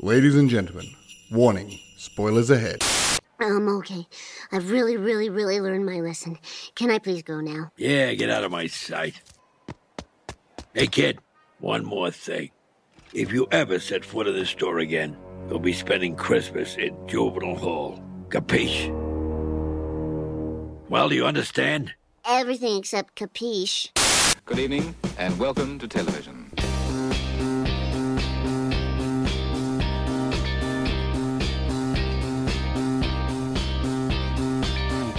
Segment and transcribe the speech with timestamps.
[0.00, 0.94] Ladies and gentlemen,
[1.30, 2.84] warning, spoilers ahead.
[3.40, 4.06] Um, okay.
[4.52, 6.38] I've really, really, really learned my lesson.
[6.74, 7.70] Can I please go now?
[7.78, 9.22] Yeah, get out of my sight.
[10.74, 11.18] Hey, kid,
[11.60, 12.50] one more thing.
[13.14, 15.16] If you ever set foot in this store again,
[15.48, 17.98] you'll be spending Christmas in Juvenile Hall.
[18.28, 18.90] Capiche?
[20.90, 21.94] Well, do you understand?
[22.26, 23.88] Everything except capiche.
[24.44, 26.45] Good evening, and welcome to television.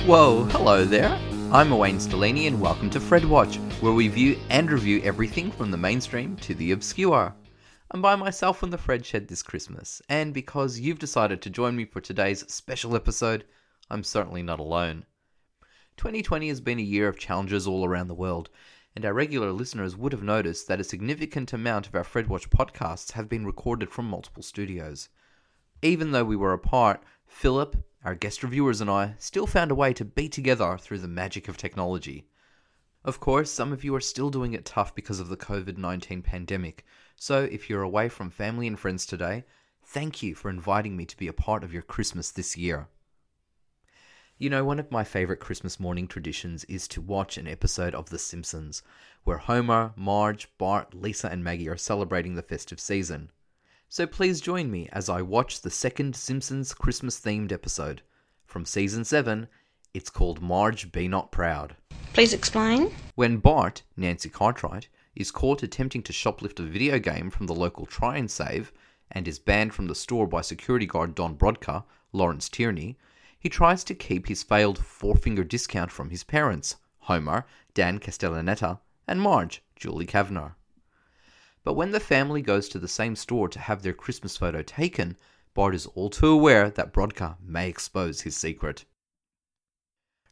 [0.07, 1.19] Whoa, hello there.
[1.51, 5.69] I'm Wayne Stellini and welcome to Fred Watch, where we view and review everything from
[5.69, 7.35] the mainstream to the obscure.
[7.91, 11.75] I'm by myself on the Fred Shed this Christmas, and because you've decided to join
[11.75, 13.43] me for today's special episode,
[13.89, 15.03] I'm certainly not alone.
[15.97, 18.49] 2020 has been a year of challenges all around the world,
[18.95, 22.49] and our regular listeners would have noticed that a significant amount of our Fred Watch
[22.49, 25.09] podcasts have been recorded from multiple studios.
[25.81, 27.75] Even though we were apart, Philip,
[28.07, 31.49] our guest reviewers, and I still found a way to be together through the magic
[31.49, 32.25] of technology.
[33.03, 36.21] Of course, some of you are still doing it tough because of the COVID 19
[36.21, 36.85] pandemic,
[37.17, 39.43] so if you're away from family and friends today,
[39.83, 42.87] thank you for inviting me to be a part of your Christmas this year.
[44.37, 48.09] You know, one of my favourite Christmas morning traditions is to watch an episode of
[48.09, 48.83] The Simpsons,
[49.25, 53.31] where Homer, Marge, Bart, Lisa, and Maggie are celebrating the festive season.
[53.89, 58.01] So please join me as I watch the second Simpsons Christmas themed episode.
[58.45, 59.47] From season 7,
[59.93, 61.73] it's called Marge Be Not Proud.
[62.11, 62.91] Please explain.
[63.15, 67.85] When Bart, Nancy Cartwright, is caught attempting to shoplift a video game from the local
[67.85, 68.73] try and save
[69.09, 72.97] and is banned from the store by security guard Don Brodka, Lawrence Tierney,
[73.39, 78.79] he tries to keep his failed four finger discount from his parents, Homer, Dan Castellaneta,
[79.07, 80.55] and Marge, Julie Kavner.
[81.67, 85.17] But when the family goes to the same store to have their Christmas photo taken,
[85.53, 88.85] Bart is all too aware that Brodka may expose his secret.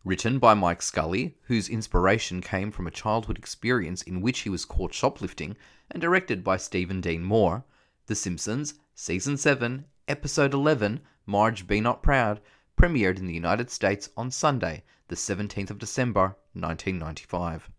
[0.05, 4.64] Written by Mike Scully, whose inspiration came from a childhood experience in which he was
[4.64, 5.58] caught shoplifting,
[5.92, 7.65] and directed by Steven Dean Moore,
[8.05, 12.39] The Simpsons, Season 7, Episode 11, Marge Be Not Proud,
[12.77, 17.70] premiered in the United States on Sunday, the 17th of December, 1995.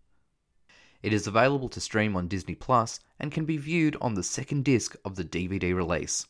[1.03, 4.65] It is available to stream on Disney Plus and can be viewed on the second
[4.65, 6.27] disc of the DVD release.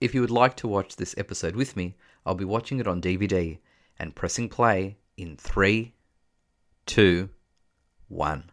[0.00, 1.94] If you would like to watch this episode with me,
[2.26, 3.58] I'll be watching it on DVD
[3.98, 5.94] and pressing play in 3,
[6.86, 7.28] 2,
[8.08, 8.50] 1.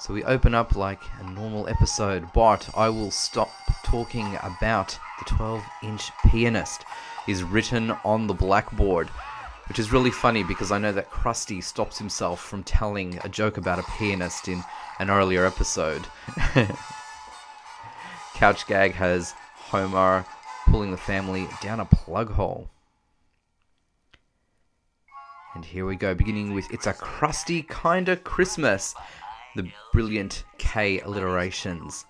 [0.00, 2.32] So we open up like a normal episode.
[2.32, 3.50] but I will stop
[3.84, 6.84] talking about the 12 inch pianist
[7.26, 9.08] is written on the blackboard,
[9.68, 13.56] which is really funny because I know that Krusty stops himself from telling a joke
[13.56, 14.64] about a pianist in
[14.98, 16.06] an earlier episode.
[18.34, 20.24] Couch Gag has Homer
[20.66, 22.70] pulling the family down a plug hole.
[25.54, 28.94] And here we go, beginning with It's a Krusty Kinda Christmas,
[29.56, 32.04] the brilliant K alliterations.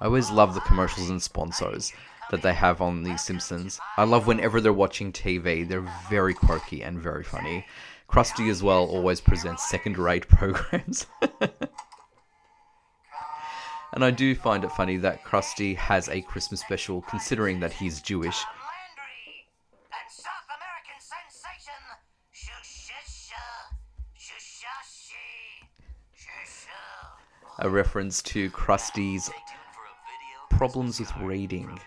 [0.00, 1.92] I always love the commercials and sponsors
[2.30, 3.78] that they have on The Simpsons.
[3.98, 7.66] I love whenever they're watching TV, they're very quirky and very funny.
[8.08, 11.06] Krusty as well always presents second rate programs.
[13.92, 18.00] and I do find it funny that Krusty has a Christmas special considering that he's
[18.00, 18.42] Jewish.
[27.58, 29.28] A reference to Krusty's
[30.60, 31.80] problems with reading.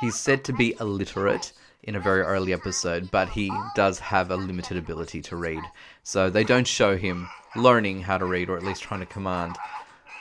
[0.00, 1.52] He's said to be illiterate
[1.84, 5.62] in a very early episode, but he does have a limited ability to read.
[6.02, 9.54] So they don't show him learning how to read, or at least trying to command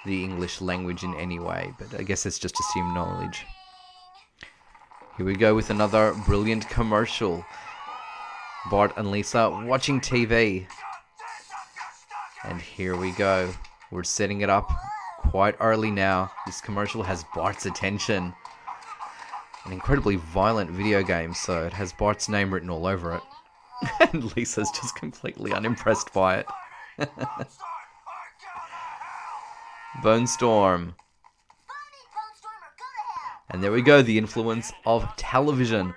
[0.05, 3.47] the English language in any way, but I guess it's just assumed knowledge.
[5.17, 7.43] Here we go with another brilliant commercial.
[8.69, 10.67] Bart and Lisa watching TV.
[12.43, 13.51] And here we go.
[13.89, 14.69] We're setting it up
[15.29, 16.31] quite early now.
[16.45, 18.33] This commercial has Bart's attention.
[19.65, 23.21] An incredibly violent video game, so it has Bart's name written all over it.
[24.13, 26.47] and Lisa's just completely unimpressed by it.
[30.03, 30.95] Bone Storm.
[33.49, 35.93] And there we go, the influence of television.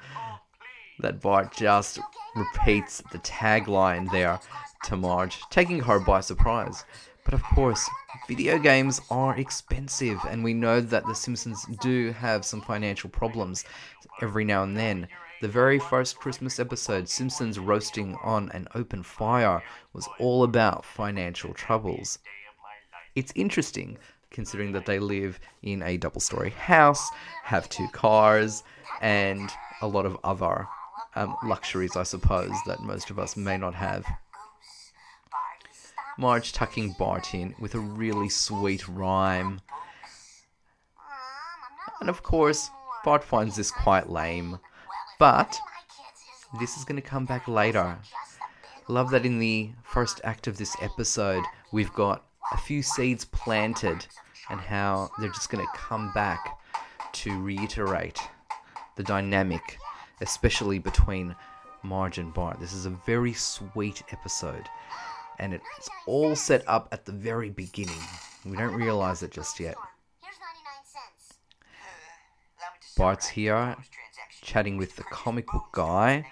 [1.01, 2.01] That Bart just
[2.35, 4.41] repeats the tagline there
[4.85, 6.85] to Marge, taking her by surprise.
[7.29, 7.91] But of course,
[8.27, 13.67] video games are expensive, and we know that The Simpsons do have some financial problems
[14.23, 15.07] every now and then.
[15.43, 21.53] The very first Christmas episode, Simpsons roasting on an open fire, was all about financial
[21.53, 22.19] troubles.
[23.15, 23.99] It's interesting
[24.31, 27.11] considering that they live in a double story house,
[27.43, 28.65] have two cars,
[29.03, 29.53] and
[29.83, 30.67] a lot of other
[31.15, 34.07] um, luxuries, I suppose, that most of us may not have.
[36.19, 39.61] Marge tucking Bart in with a really sweet rhyme.
[42.01, 42.69] And of course,
[43.05, 44.59] Bart finds this quite lame.
[45.19, 45.57] But
[46.59, 47.97] this is going to come back later.
[48.89, 54.07] Love that in the first act of this episode, we've got a few seeds planted
[54.51, 56.59] and how they're just going to come back
[57.13, 58.19] to reiterate
[58.97, 59.79] the dynamic,
[60.21, 61.37] especially between
[61.83, 62.59] Marge and Bart.
[62.59, 64.69] This is a very sweet episode,
[65.39, 68.01] and it's all set up at the very beginning.
[68.45, 69.77] We don't realize it just yet.
[70.23, 71.39] Here's 99 cents.
[72.97, 73.77] Bart's here,
[74.43, 76.27] chatting with the comic book guy,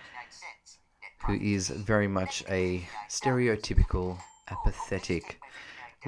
[1.27, 4.19] who is very much a stereotypical,
[4.51, 5.41] apathetic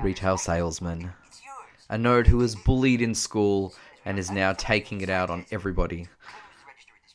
[0.03, 1.13] retail salesman.
[1.91, 3.75] A nerd who was bullied in school
[4.05, 6.07] and is now taking it out on everybody.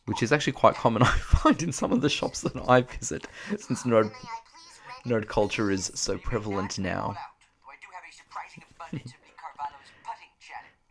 [0.06, 3.26] Which is actually quite common, I find, in some of the shops that I visit,
[3.58, 4.12] since nerd,
[5.06, 7.16] nerd culture is so prevalent now.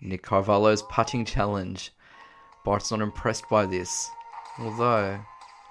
[0.01, 1.93] Nick Carvallo's putting challenge.
[2.65, 4.11] Bart's not impressed by this,
[4.59, 5.21] although,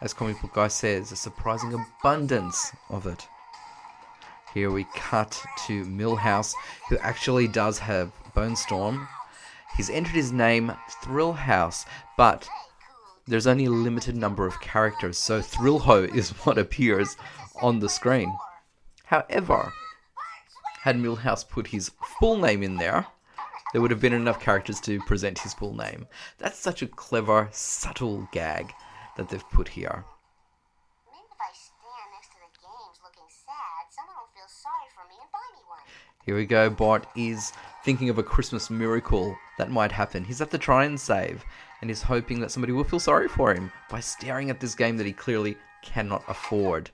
[0.01, 3.27] as comic book guy says, a surprising abundance of it.
[4.53, 6.53] Here we cut to Milhouse,
[6.89, 9.07] who actually does have Bone Storm.
[9.77, 11.85] He's entered his name Thrill House,
[12.17, 12.49] but
[13.31, 17.15] there's only a limited number of characters, so Thrillho is what appears
[17.61, 18.37] on the screen.
[19.05, 19.71] However,
[20.81, 23.07] had Milhouse put his full name in there,
[23.71, 26.07] there would have been enough characters to present his full name.
[26.39, 28.73] That's such a clever, subtle gag
[29.15, 30.03] that they've put here.
[36.25, 36.69] Here we go.
[36.69, 40.25] Bart is thinking of a Christmas miracle that might happen.
[40.25, 41.43] He's at the try and save,
[41.81, 44.97] and is hoping that somebody will feel sorry for him by staring at this game
[44.97, 46.91] that he clearly cannot afford.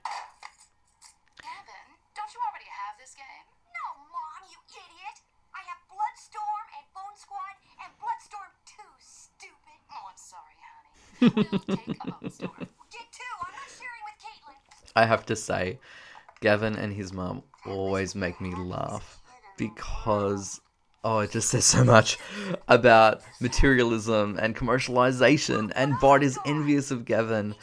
[1.41, 3.45] Gavin, don't you already have this game?
[3.75, 5.17] No, Mom, you idiot!
[5.53, 9.77] I have Bloodstorm and Bone Squad and Bloodstorm 2, stupid.
[9.91, 10.87] Oh, I'm sorry, honey.
[11.19, 12.67] We'll take a bone.
[12.91, 14.91] Get two, I'm not sharing with Caitlin.
[14.95, 15.79] I have to say,
[16.39, 19.19] Gavin and his mum always make me laugh
[19.57, 20.61] because
[21.03, 22.17] oh, it just says so much
[22.67, 25.71] about materialism and commercialization.
[25.75, 27.55] And Bart is envious of Gavin.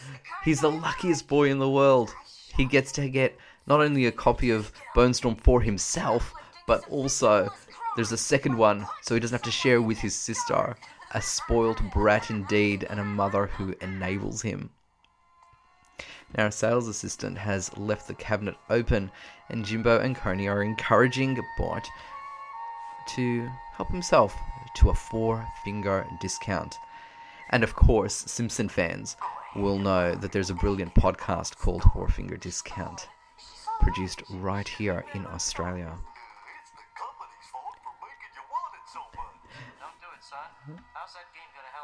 [0.44, 2.14] He's the luckiest boy in the world.
[2.56, 3.36] He gets to get
[3.66, 6.32] not only a copy of Bone Storm for himself,
[6.66, 7.50] but also
[7.96, 10.76] there's a second one, so he doesn't have to share with his sister.
[11.12, 14.70] A spoilt brat indeed, and a mother who enables him.
[16.36, 19.12] Now, a sales assistant has left the cabinet open,
[19.48, 21.86] and Jimbo and Kearney are encouraging Bart
[23.08, 24.36] to help himself
[24.76, 26.78] to a four finger discount.
[27.50, 29.16] And of course, Simpson fans
[29.54, 33.08] will know that there's a brilliant podcast called Four Finger Discount,
[33.80, 35.92] produced right here in Australia.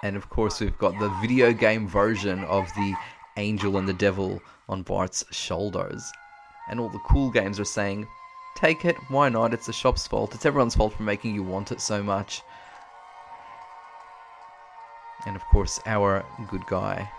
[0.02, 2.94] And of course, we've got the video game version of the
[3.37, 6.11] Angel and the Devil on Bart's shoulders.
[6.68, 8.06] And all the cool games are saying,
[8.54, 9.54] Take it, why not?
[9.54, 10.35] It's the shop's fault.
[10.35, 12.42] It's everyone's fault for making you want it so much.
[15.26, 17.11] And of course, our good guy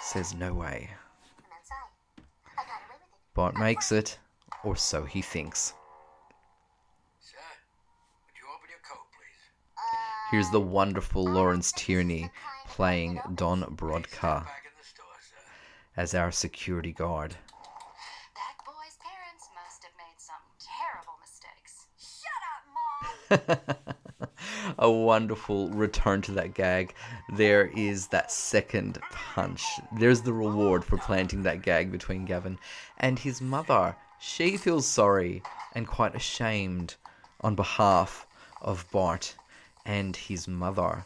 [0.00, 0.90] says, No way.
[1.38, 2.24] I'm outside.
[2.58, 3.34] I got away with it.
[3.34, 4.18] Bart makes it,
[4.64, 5.74] or so he thinks.
[7.20, 7.38] Sir,
[8.26, 9.40] would you open your coat, please?
[10.30, 12.30] Here's the wonderful Lawrence Tierney
[12.68, 15.36] playing Don Brodka Back in the store, sir.
[15.96, 17.32] as our security guard.
[17.32, 21.86] That boy's parents must have made some terrible mistakes.
[21.98, 23.10] Shut up, Mom!
[24.78, 26.94] a wonderful return to that gag.
[27.34, 29.64] There is that second punch.
[29.98, 32.58] There's the reward for planting that gag between Gavin
[32.98, 33.96] and his mother.
[34.20, 35.42] She feels sorry
[35.74, 36.94] and quite ashamed
[37.40, 38.26] on behalf
[38.60, 39.34] of Bart
[39.84, 41.04] and his mother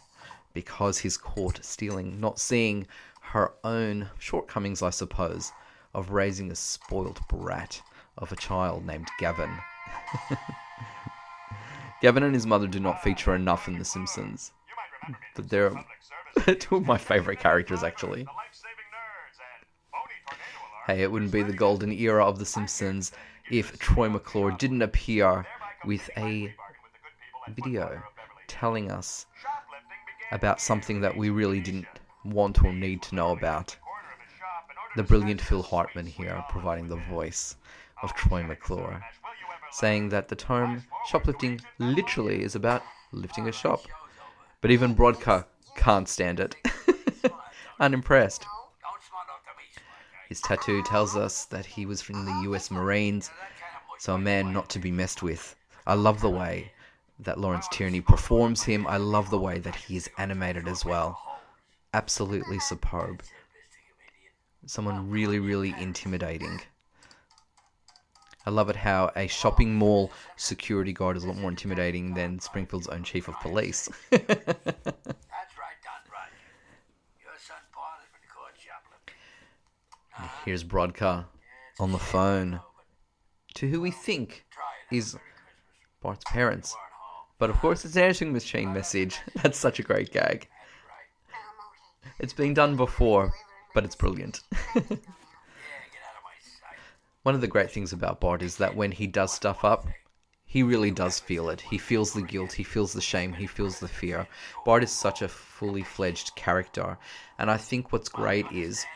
[0.52, 2.86] because he's caught stealing, not seeing
[3.20, 5.52] her own shortcomings, I suppose,
[5.94, 7.82] of raising a spoilt brat
[8.18, 9.50] of a child named Gavin.
[12.02, 14.52] Gavin and his mother do not feature enough in The Simpsons,
[15.34, 15.72] but they're
[16.58, 18.26] two of my favorite characters, actually.
[20.86, 23.12] Hey, it wouldn't be the golden era of The Simpsons
[23.50, 25.46] if Troy McClure didn't appear
[25.84, 26.54] with a
[27.48, 28.02] video
[28.46, 29.26] telling us
[30.32, 31.86] about something that we really didn't
[32.24, 33.76] want or need to know about.
[34.96, 37.56] The brilliant Phil Hartman here providing the voice
[38.02, 39.02] of Troy McClure,
[39.72, 42.82] saying that the term shoplifting literally is about
[43.12, 43.82] lifting a shop.
[44.60, 45.44] But even Brodka
[45.76, 46.56] can't stand it.
[47.80, 48.46] Unimpressed.
[50.28, 53.30] His tattoo tells us that he was from the US Marines,
[53.98, 55.54] so a man not to be messed with.
[55.86, 56.72] I love the way
[57.20, 58.86] that Lawrence Tierney performs him.
[58.86, 61.20] I love the way that he is animated as well.
[61.94, 63.22] Absolutely superb.
[64.66, 66.60] Someone really, really intimidating.
[68.46, 72.38] I love it how a shopping mall security guard is a lot more intimidating than
[72.38, 73.88] Springfield's own chief of police.
[74.10, 76.30] That's right, done right.
[77.20, 80.30] Your son Bart has been caught shoplifting.
[80.44, 81.24] Here's Brodka
[81.80, 82.60] on the phone
[83.56, 84.46] to who we think
[84.92, 85.16] is
[86.00, 86.76] Bart's parents.
[87.38, 89.18] But of course, it's an answering machine message.
[89.42, 90.48] That's such a great gag.
[92.20, 93.32] It's been done before,
[93.74, 94.40] but it's brilliant.
[97.26, 99.88] One of the great things about Bart is that when he does stuff up,
[100.44, 101.60] he really does feel it.
[101.60, 104.28] He feels the guilt, he feels the shame, he feels the fear.
[104.64, 106.96] Bart is such a fully fledged character.
[107.40, 108.86] And I think what's great is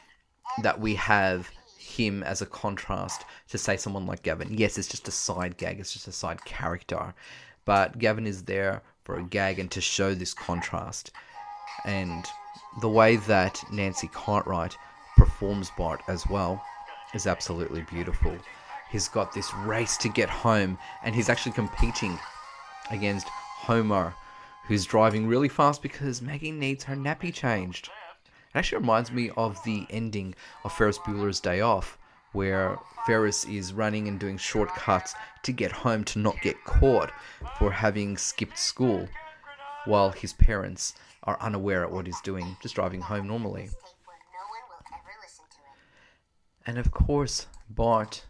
[0.63, 4.57] that we have him as a contrast to say someone like Gavin.
[4.57, 7.13] Yes, it's just a side gag, it's just a side character.
[7.65, 11.11] But Gavin is there for a gag and to show this contrast.
[11.85, 12.25] And
[12.81, 14.77] the way that Nancy Cartwright
[15.17, 16.63] performs Bart as well
[17.15, 18.37] is absolutely beautiful.
[18.91, 22.19] He's got this race to get home, and he's actually competing
[22.91, 24.15] against Homer,
[24.67, 27.89] who's driving really fast because Maggie needs her nappy changed.
[28.53, 31.99] It actually reminds me of the ending of Ferris Bueller's Day Off,
[32.33, 35.15] where Ferris is running and doing shortcuts
[35.45, 37.13] to get home to not get caught
[37.59, 39.09] for having skipped school,
[39.85, 43.71] while his parents are unaware of what he's doing, just driving home normally.
[46.71, 48.25] And of course, Bart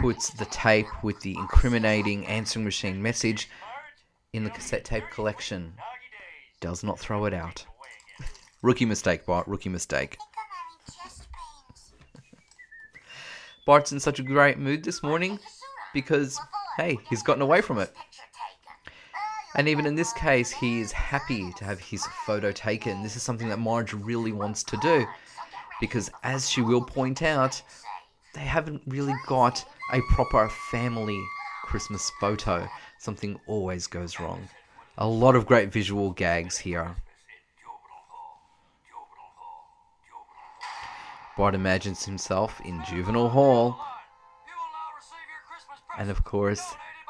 [0.00, 3.50] puts the tape with the incriminating answering machine message
[4.32, 5.72] in the cassette tape collection.
[6.60, 7.66] Does not throw it out.
[8.62, 9.48] rookie mistake, Bart.
[9.48, 10.16] Rookie mistake.
[13.66, 15.40] Bart's in such a great mood this morning
[15.92, 16.38] because,
[16.76, 17.92] hey, he's gotten away from it.
[19.56, 23.02] And even in this case, he is happy to have his photo taken.
[23.02, 25.04] This is something that Marge really wants to do.
[25.80, 27.60] Because, as she will point out,
[28.34, 31.22] they haven't really got a proper family
[31.64, 32.68] Christmas photo.
[32.98, 34.48] Something always goes wrong.
[34.98, 36.96] A lot of great visual gags here.
[41.36, 43.78] Bart imagines himself in Juvenile Hall.
[45.98, 46.62] And of course,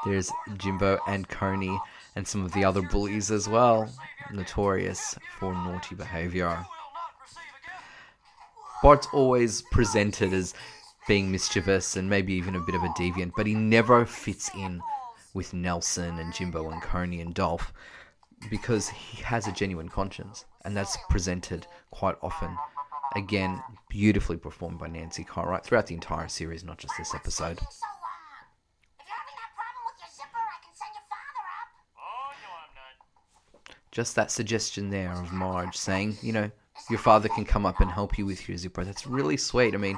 [0.05, 1.79] there's Jimbo and Kearney
[2.15, 3.89] and some of the other bullies as well,
[4.31, 6.65] notorious for naughty behavior.
[8.81, 10.53] Bart's always presented as
[11.07, 14.81] being mischievous and maybe even a bit of a deviant, but he never fits in
[15.33, 17.73] with Nelson and Jimbo and Kearney and Dolph
[18.49, 22.55] because he has a genuine conscience, and that's presented quite often.
[23.15, 27.59] Again, beautifully performed by Nancy Cartwright throughout the entire series, not just this episode.
[31.97, 32.31] Oh,
[33.91, 36.51] just that suggestion there of Marge saying, you know,
[36.89, 38.83] your father can come up and help you with your zipper.
[38.83, 39.73] That's really sweet.
[39.73, 39.97] I mean,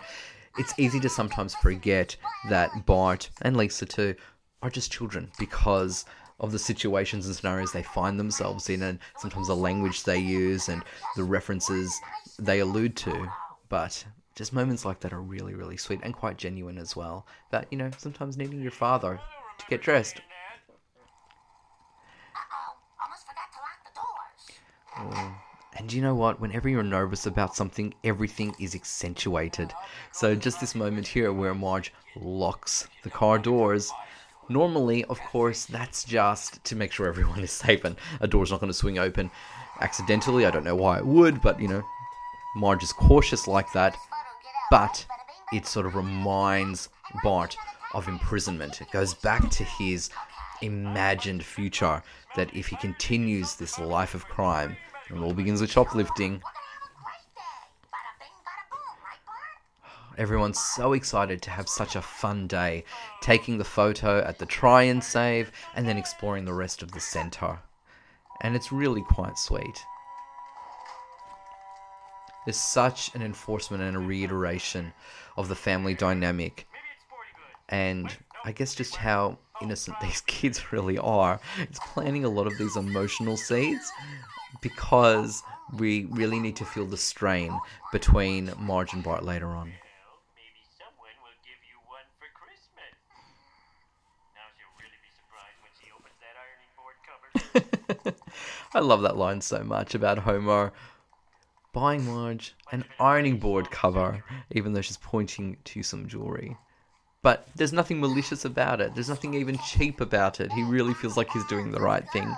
[0.57, 2.15] it's easy to sometimes forget
[2.49, 4.15] that Bart and Lisa too
[4.61, 6.05] are just children because
[6.39, 10.69] of the situations and scenarios they find themselves in and sometimes the language they use
[10.69, 10.83] and
[11.15, 11.93] the references
[12.37, 13.29] they allude to.
[13.67, 14.05] But
[14.35, 17.27] just moments like that are really, really sweet and quite genuine as well.
[17.51, 19.19] That, you know, sometimes needing your father
[19.57, 20.21] to get dressed.
[24.97, 25.35] Oh.
[25.79, 26.41] And you know what?
[26.41, 29.73] Whenever you're nervous about something, everything is accentuated.
[30.11, 33.89] So just this moment here where Marge locks the car doors.
[34.49, 38.59] Normally, of course, that's just to make sure everyone is safe and a door's not
[38.59, 39.31] going to swing open
[39.79, 40.45] accidentally.
[40.45, 41.83] I don't know why it would, but you know,
[42.57, 43.95] Marge is cautious like that.
[44.69, 45.05] But
[45.53, 46.89] it sort of reminds
[47.23, 47.55] Bart
[47.93, 48.81] of imprisonment.
[48.81, 50.09] It goes back to his
[50.61, 52.03] imagined future
[52.35, 54.75] that if he continues this life of crime,
[55.09, 56.41] it all begins with shoplifting.
[60.17, 62.83] Everyone's so excited to have such a fun day,
[63.21, 66.99] taking the photo at the try and save, and then exploring the rest of the
[66.99, 67.59] center.
[68.41, 69.83] And it's really quite sweet.
[72.45, 74.93] There's such an enforcement and a reiteration
[75.37, 76.67] of the family dynamic,
[77.69, 78.13] and
[78.43, 81.39] I guess just how innocent these kids really are.
[81.59, 83.89] It's planting a lot of these emotional seeds
[84.61, 85.43] because
[85.77, 87.57] we really need to feel the strain
[87.91, 89.71] between Marge and Bart later on.
[98.73, 100.71] I love that line so much about Homer
[101.73, 106.57] buying Marge an ironing board cover, even though she's pointing to some jewelry.
[107.21, 108.93] But there's nothing malicious about it.
[108.93, 110.51] There's nothing even cheap about it.
[110.53, 112.33] He really feels like he's doing the right thing.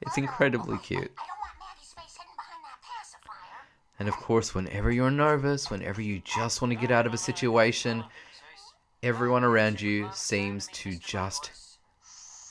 [0.00, 1.12] It's incredibly cute.
[4.02, 7.16] And of course, whenever you're nervous, whenever you just want to get out of a
[7.16, 8.02] situation,
[9.00, 11.52] everyone around you seems to just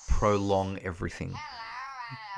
[0.07, 1.33] prolong everything.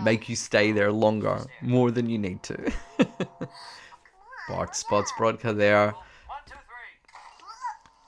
[0.01, 2.73] Make you stay there longer, more than you need to.
[4.49, 5.93] Bart spots Brodka there,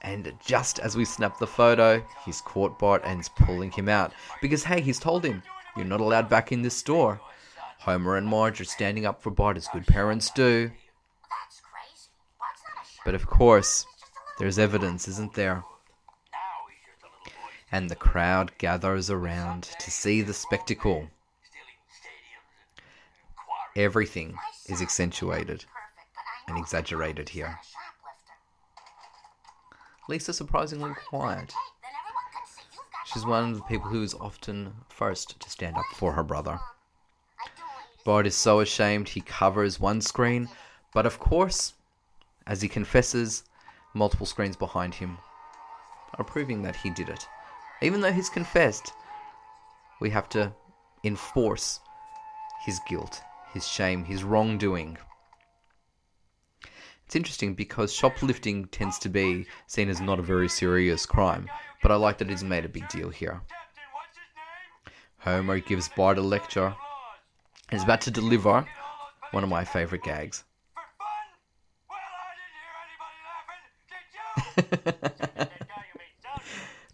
[0.02, 4.12] and just as we snap the photo, he's caught Bart and pulling him out.
[4.42, 5.44] Because hey, he's told him,
[5.78, 7.22] you're not allowed back in this store.
[7.82, 10.72] Homer and Marge are standing up for Bart as good parents do.
[11.30, 12.10] That's crazy.
[12.40, 12.95] Bart's not a shark.
[13.06, 13.86] But of course,
[14.40, 15.64] there's evidence, isn't there?
[17.72, 21.08] And the crowd gathers around to see the spectacle.
[23.76, 24.36] Everything
[24.68, 25.66] is accentuated
[26.48, 27.60] and exaggerated here.
[30.10, 31.54] Lisa surprisingly quiet.
[33.06, 36.60] She's one of the people who is often first to stand up for her brother.
[38.04, 40.50] Bart is so ashamed he covers one screen,
[40.94, 41.74] but of course,
[42.48, 43.44] as he confesses,
[43.94, 45.18] multiple screens behind him
[46.18, 47.28] are proving that he did it.
[47.82, 48.94] Even though he's confessed,
[50.00, 50.54] we have to
[51.04, 51.80] enforce
[52.66, 53.22] his guilt,
[53.54, 54.98] his shame, his wrongdoing.
[57.06, 61.50] It's interesting because shoplifting tends to be seen as not a very serious crime,
[61.82, 63.42] but I like that it's made a big deal here.
[65.20, 66.76] Homer gives Bart a lecture
[67.72, 68.66] is about to deliver
[69.32, 70.44] one of my favourite gags.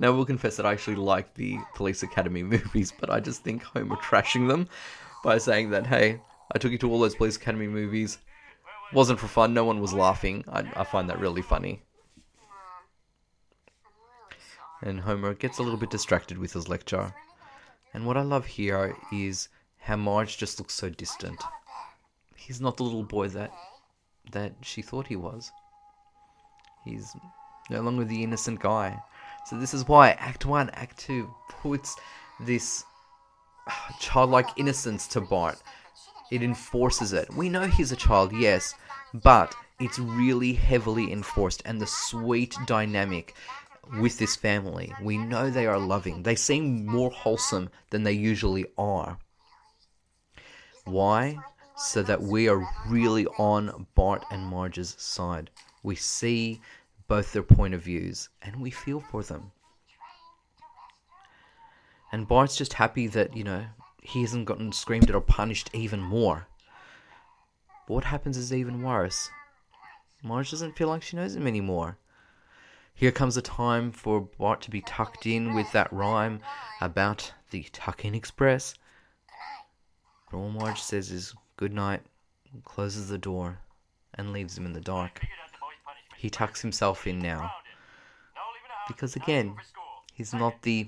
[0.01, 3.61] Now, we'll confess that I actually like the Police Academy movies, but I just think
[3.61, 4.67] Homer trashing them
[5.23, 6.19] by saying that, hey,
[6.51, 8.17] I took you to all those Police Academy movies.
[8.93, 10.43] Wasn't for fun, no one was laughing.
[10.51, 11.83] I, I find that really funny.
[14.81, 17.13] And Homer gets a little bit distracted with his lecture.
[17.93, 21.39] And what I love here is how Marge just looks so distant.
[22.35, 23.51] He's not the little boy that
[24.31, 25.51] that she thought he was.
[26.83, 27.15] He's
[27.69, 28.97] no longer the innocent guy.
[29.45, 31.95] So this is why Act 1, Act 2 puts
[32.39, 32.83] this
[33.67, 35.61] ah, childlike innocence to Bart.
[36.31, 37.33] It enforces it.
[37.33, 38.73] We know he's a child, yes,
[39.13, 43.35] but it's really heavily enforced and the sweet dynamic
[43.99, 44.93] with this family.
[45.01, 46.23] We know they are loving.
[46.23, 49.17] They seem more wholesome than they usually are.
[50.85, 51.37] Why?
[51.75, 55.49] So that we are really on Bart and Marge's side.
[55.83, 56.61] We see
[57.07, 59.51] both their point of views and we feel for them.
[62.11, 63.65] And Bart's just happy that, you know,
[64.01, 66.47] he hasn't gotten screamed at or punished even more.
[67.87, 69.29] But what happens is even worse.
[70.23, 71.97] Marge doesn't feel like she knows him anymore.
[72.93, 76.41] Here comes the time for Bart to be tucked in with that rhyme
[76.81, 78.75] about the Tuck In Express.
[80.29, 82.01] But all Marge says is good night,
[82.65, 83.59] closes the door,
[84.13, 85.21] and leaves him in the dark.
[86.21, 87.51] He tucks himself in now Grounded.
[88.35, 88.87] No leaving the house.
[88.87, 89.83] because, again, going for school.
[90.13, 90.87] he's not the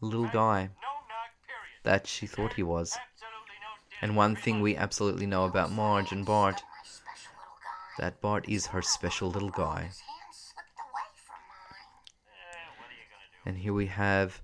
[0.00, 1.80] little guy No knock, period.
[1.84, 2.96] that she thought he was.
[2.96, 3.98] Absolutely no stealing.
[4.02, 8.02] And one thing we absolutely know about Marge and Bart My special little guy.
[8.04, 9.82] that Bart is her special little guy.
[9.84, 11.78] His hand slipped away from mine.
[12.26, 13.50] Eh, what are you gonna do?
[13.50, 14.42] And here we have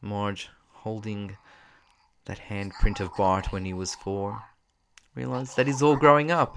[0.00, 1.36] Marge holding
[2.26, 4.42] that handprint of Bart when he was four.
[5.16, 6.56] Realize that he's all growing up.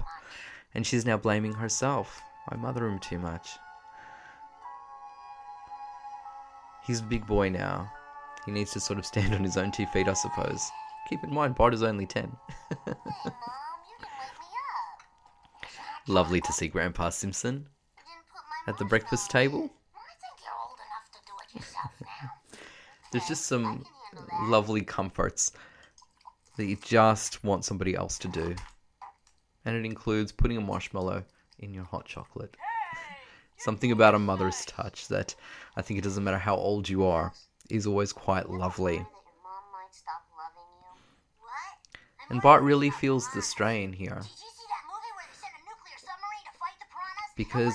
[0.76, 2.20] And she's now blaming herself.
[2.48, 3.50] I mother him too much.
[6.86, 7.90] He's a big boy now.
[8.44, 10.60] He needs to sort of stand on his own two feet, I suppose.
[11.08, 12.24] Keep in mind, Bart is only 10.
[12.24, 12.30] Mom,
[12.86, 14.46] you didn't wake me
[15.62, 16.08] up.
[16.08, 17.66] Lovely to see Grandpa Simpson
[18.66, 19.70] at the breakfast table.
[23.12, 23.84] There's just some
[24.44, 25.52] lovely comforts
[26.56, 28.54] that you just want somebody else to do.
[29.64, 31.24] And it includes putting a marshmallow
[31.64, 32.56] in your hot chocolate.
[33.56, 35.34] Something about a mother's touch that
[35.76, 37.32] I think it doesn't matter how old you are
[37.70, 39.04] is always quite lovely.
[42.30, 44.22] And Bart really feels the strain here
[47.36, 47.74] because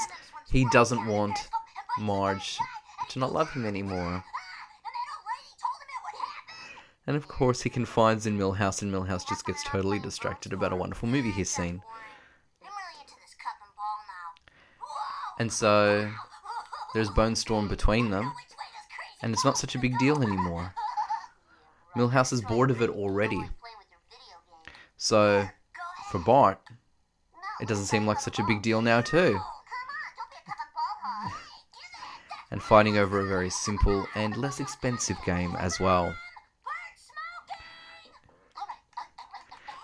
[0.51, 1.37] he doesn't want
[1.99, 2.57] Marge
[3.09, 4.23] to not love him anymore.
[7.07, 10.75] And of course, he confides in Milhouse, and Milhouse just gets totally distracted about a
[10.75, 11.81] wonderful movie he's seen.
[12.61, 14.35] I'm really into this cup and ball now.
[14.79, 15.28] Whoa!
[15.39, 16.11] And so
[16.93, 18.31] there's Bone Storm between them,
[19.21, 20.73] and it's not such a big deal anymore.
[21.95, 23.41] Milhouse is bored of it already.
[24.97, 25.47] So
[26.11, 26.59] for Bart,
[27.61, 29.39] it doesn't seem like such a big deal now, too.
[32.51, 36.15] And fighting over a very simple and less expensive game as well.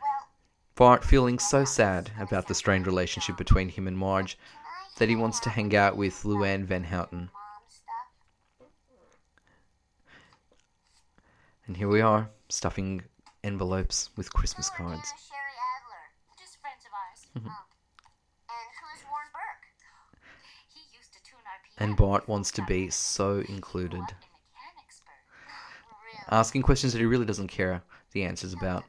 [0.00, 4.38] well, Bart feeling so sad about the strained relationship between him and Marge
[4.98, 7.30] that he wants to hang out with Luann Van Houten.
[11.66, 13.02] And here we are, stuffing
[13.42, 15.10] envelopes with Christmas cards.
[15.10, 16.04] Anna Sherry Adler?
[16.38, 17.26] Just friends of ours.
[17.36, 17.48] Mm-hmm.
[17.48, 17.64] Oh.
[18.48, 19.66] And who's Warren Burke?
[20.72, 21.90] He used to tune our piano.
[21.90, 23.98] And Bart wants to be so included.
[23.98, 25.10] What a mechanic expert.
[26.06, 26.24] Really?
[26.30, 28.84] Asking questions that he really doesn't care the answers about.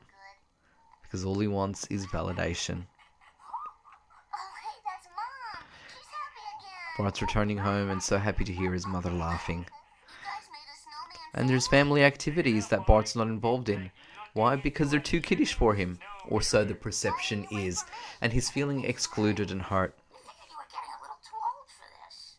[1.10, 2.84] Because all he wants is validation.
[2.86, 5.64] Oh, hey, that's mom.
[5.88, 7.04] She's happy again.
[7.04, 9.60] Bart's returning home and so happy to hear his mother laughing.
[9.60, 11.42] You guys made a snowman.
[11.42, 13.90] And there's family activities that Bart's not involved in.
[14.34, 14.56] Why?
[14.56, 15.98] Because they're too kiddish for him.
[16.28, 17.84] Or so the perception is.
[18.22, 19.96] And he's feeling excluded and hurt.
[19.98, 22.38] I figured you were getting a little too old for this.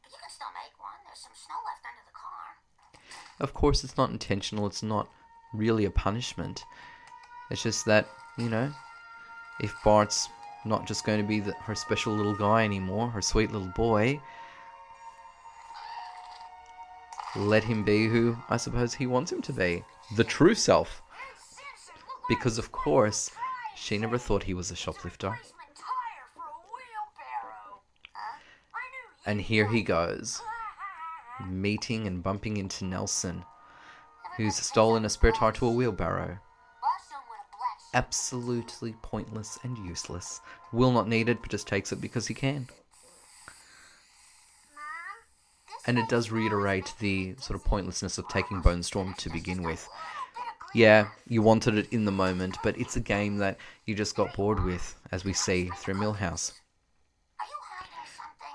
[0.00, 0.96] But you can still make one.
[1.04, 2.56] There's some snow left under the car.
[3.40, 5.10] Of course, it's not intentional, it's not
[5.52, 6.64] really a punishment.
[7.50, 8.72] It's just that, you know,
[9.60, 10.28] if Bart's
[10.64, 14.20] not just going to be the, her special little guy anymore, her sweet little boy,
[17.36, 19.84] let him be who I suppose he wants him to be
[20.16, 21.02] the true self.
[22.28, 23.30] Because, of course,
[23.76, 25.38] she never thought he was a shoplifter.
[29.24, 30.40] And here he goes,
[31.48, 33.44] meeting and bumping into Nelson,
[34.36, 36.38] who's stolen a spare tire to a wheelbarrow.
[37.96, 40.42] Absolutely pointless and useless.
[40.70, 42.68] Will not need it, but just takes it because he can.
[45.86, 49.88] And it does reiterate the sort of pointlessness of taking Bone Storm to begin with.
[50.74, 53.56] Yeah, you wanted it in the moment, but it's a game that
[53.86, 56.52] you just got bored with, as we see through Milhouse.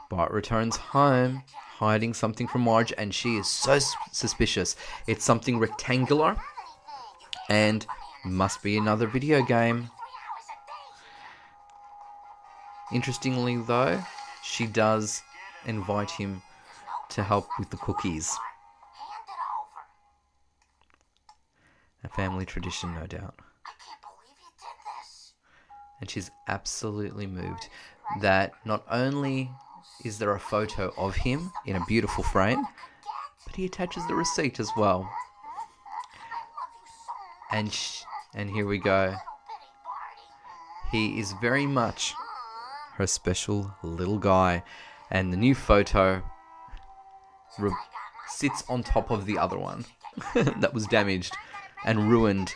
[0.08, 1.42] Bart returns home,
[1.78, 3.80] hiding something from Marge, and she is so
[4.12, 4.76] suspicious.
[5.08, 6.38] It's something rectangular,
[7.50, 7.88] and
[8.26, 9.90] must be another video game.
[12.92, 14.02] Interestingly, though,
[14.44, 15.22] she does
[15.66, 16.42] invite him
[17.10, 18.38] to help with the cookies.
[22.04, 23.36] A family tradition, no doubt.
[26.00, 27.70] And she's absolutely moved
[28.22, 29.52] that not only
[30.04, 32.66] is there a photo of him in a beautiful frame,
[33.46, 35.10] but he attaches the receipt as well.
[37.52, 38.04] And sh-
[38.34, 39.16] and here we go.
[40.92, 42.14] He is very much
[42.96, 44.64] her special little guy,
[45.10, 46.22] and the new photo
[47.58, 47.72] re-
[48.28, 49.86] sits on top of the other one
[50.34, 51.36] that was damaged
[51.86, 52.54] and ruined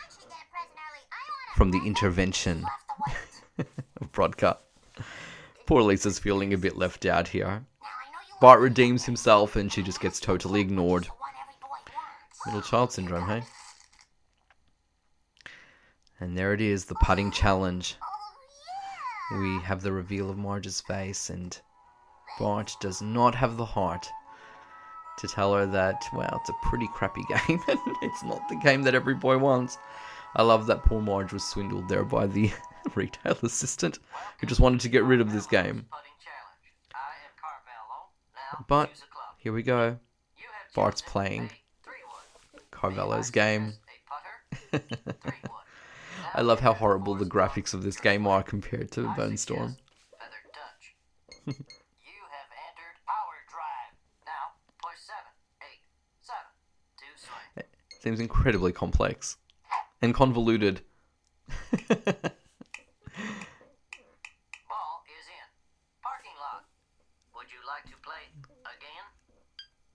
[1.56, 2.66] from the intervention
[3.58, 4.58] of Brodka.
[5.66, 7.66] Poor Lisa's feeling a bit left out here.
[8.42, 11.08] Bart redeems himself and she just gets totally ignored.
[12.46, 13.44] Middle child syndrome, hey?
[16.20, 17.98] And there it is, the putting challenge.
[19.32, 21.60] Oh We have the reveal of Marge's face, and
[22.40, 24.08] Bart does not have the heart
[25.18, 28.84] to tell her that, well, it's a pretty crappy game, and it's not the game
[28.84, 29.78] that every boy wants.
[30.36, 32.52] I love that poor Marge was swindled there by the
[32.96, 34.00] retail assistant
[34.40, 35.86] who just wanted to get rid of this game.
[38.68, 38.92] But
[39.38, 39.98] here we go.
[40.74, 41.50] Bart's playing.
[42.72, 43.74] Carvallo's game.
[44.74, 44.86] A putter.
[45.22, 45.66] three wood.
[46.38, 49.78] I love how horrible the graphics of this game are compared to Bone Storm.
[50.20, 50.96] Feathered touch.
[51.48, 51.54] you
[52.28, 53.96] have entered power drive.
[54.26, 54.52] Now
[54.84, 55.80] push seven, eight,
[56.20, 56.52] seven
[56.98, 57.66] to swing.
[58.02, 59.38] Seems incredibly complex
[60.02, 60.82] and convoluted.
[61.72, 61.96] Ball is
[65.32, 65.48] in.
[66.04, 66.66] Parking lot.
[67.38, 68.28] Would you like to play
[68.66, 69.08] again?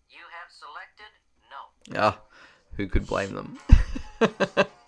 [0.08, 1.12] You have selected
[1.50, 2.00] no.
[2.00, 2.18] Ah,
[2.78, 3.58] who could blame them?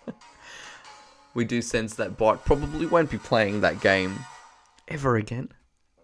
[1.33, 4.19] we do sense that Bart probably won't be playing that game
[4.87, 5.49] ever again.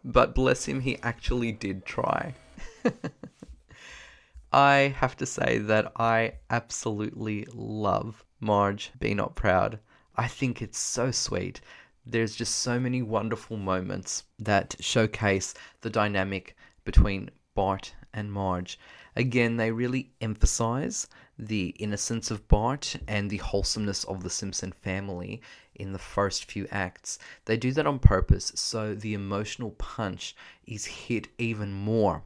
[0.03, 2.35] But bless him, he actually did try.
[4.51, 9.79] I have to say that I absolutely love Marge Be Not Proud.
[10.15, 11.61] I think it's so sweet.
[12.05, 18.79] There's just so many wonderful moments that showcase the dynamic between Bart and Marge.
[19.15, 21.07] Again, they really emphasize
[21.41, 25.41] the innocence of Bart and the wholesomeness of the Simpson family
[25.73, 27.17] in the first few acts.
[27.45, 30.35] They do that on purpose so the emotional punch
[30.67, 32.23] is hit even more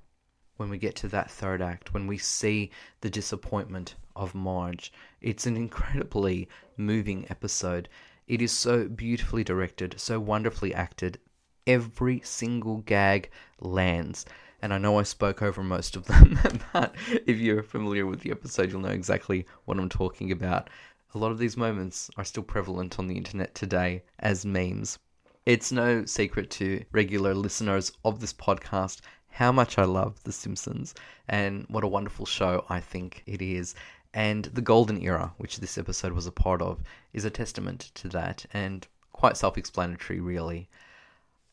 [0.57, 2.71] when we get to that third act, when we see
[3.01, 4.91] the disappointment of Marge.
[5.21, 7.89] It's an incredibly moving episode.
[8.27, 11.19] It is so beautifully directed, so wonderfully acted.
[11.67, 14.25] Every single gag lands.
[14.63, 16.39] And I know I spoke over most of them,
[16.73, 16.95] but
[17.27, 20.69] if you're familiar with the episode, you'll know exactly what I'm talking about.
[21.13, 24.99] A lot of these moments are still prevalent on the internet today as memes.
[25.45, 30.95] It's no secret to regular listeners of this podcast how much I love The Simpsons
[31.27, 33.75] and what a wonderful show I think it is.
[34.13, 38.07] And the golden era, which this episode was a part of, is a testament to
[38.07, 40.69] that and quite self explanatory, really.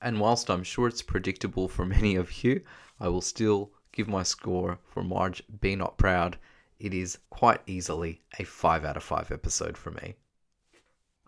[0.03, 2.63] And whilst I'm sure it's predictable for many of you,
[2.99, 6.39] I will still give my score for Marge Be Not Proud.
[6.79, 10.15] It is quite easily a 5 out of 5 episode for me.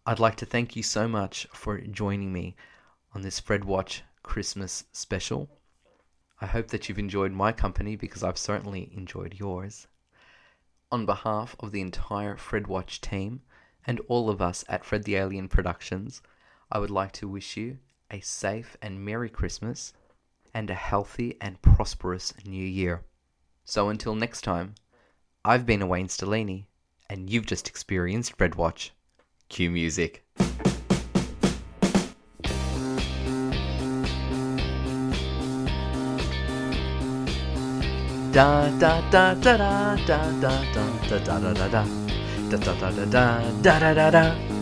[0.06, 2.56] I'd like to thank you so much for joining me
[3.14, 5.50] on this Fred Watch Christmas special.
[6.40, 9.87] I hope that you've enjoyed my company because I've certainly enjoyed yours.
[10.90, 13.42] On behalf of the entire Fred Watch team
[13.87, 16.22] and all of us at Fred the Alien Productions,
[16.70, 17.78] I would like to wish you
[18.12, 19.94] a safe and Merry Christmas
[20.55, 23.03] and a healthy and prosperous New Year.
[23.64, 24.75] So until next time,
[25.44, 26.66] I've been Wayne Stellini,
[27.09, 28.92] and you've just experienced Fred Watch.
[29.48, 30.25] Cue music.
[38.33, 43.05] da da da da da da da da da da da da da da da
[43.62, 44.62] da da da da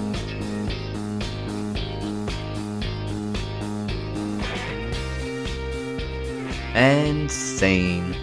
[6.80, 8.16] and scene.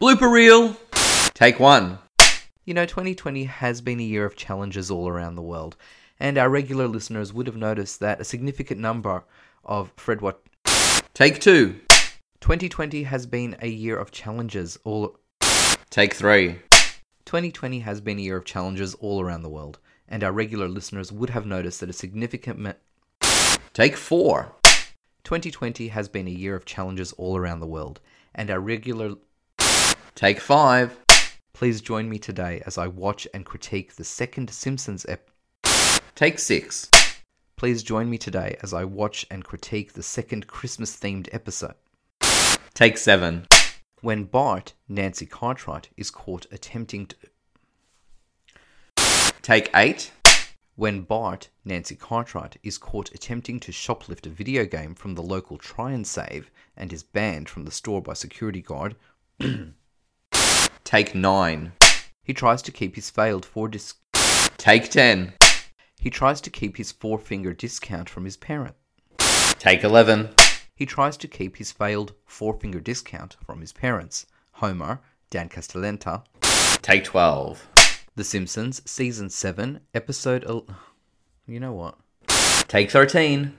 [0.00, 0.76] Blooper reel.
[1.34, 1.98] Take one.
[2.64, 5.76] You know, 2020 has been a year of challenges all around the world,
[6.20, 9.24] and our regular listeners would have noticed that a significant number
[9.64, 10.40] of Fred What.
[11.12, 11.80] Take two.
[12.40, 15.18] 2020 has been a year of challenges all.
[15.90, 16.60] Take three.
[17.24, 21.10] 2020 has been a year of challenges all around the world, and our regular listeners
[21.12, 22.58] would have noticed that a significant.
[22.58, 22.72] Ma-
[23.72, 24.54] Take four.
[25.24, 28.00] 2020 has been a year of challenges all around the world,
[28.34, 29.14] and our regular.
[30.14, 30.96] Take five.
[31.54, 35.30] Please join me today as I watch and critique the second Simpsons ep.
[36.14, 36.90] Take six.
[37.56, 41.74] Please join me today as I watch and critique the second Christmas themed episode.
[42.74, 43.46] Take seven.
[44.02, 47.16] When Bart, Nancy Cartwright, is caught attempting to.
[49.44, 50.10] Take eight.
[50.74, 55.58] When Bart, Nancy Cartwright, is caught attempting to shoplift a video game from the local
[55.58, 58.96] Try and Save and is banned from the store by security guard.
[60.84, 61.72] Take nine.
[62.22, 63.98] He tries to keep his failed four disc.
[64.56, 65.34] Take ten.
[66.00, 68.76] He tries to keep his four finger discount from his parent.
[69.58, 70.30] Take 11.
[70.74, 76.24] He tries to keep his failed four finger discount from his parents, Homer, Dan Castellaneta.
[76.80, 77.73] Take 12.
[78.16, 80.44] The Simpsons, Season 7, Episode.
[80.44, 80.68] El-
[81.48, 81.98] you know what?
[82.68, 83.52] Take 13.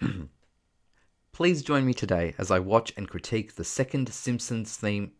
[1.32, 5.10] Please join me today as I watch and critique the second Simpsons theme.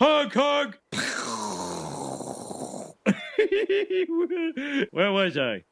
[0.00, 0.78] Hug, hug.
[4.92, 5.64] Where was I?